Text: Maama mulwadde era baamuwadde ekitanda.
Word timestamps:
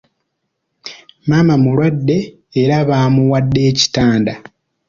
Maama 1.27 1.55
mulwadde 1.63 2.17
era 2.61 2.75
baamuwadde 2.89 3.61
ekitanda. 3.69 4.33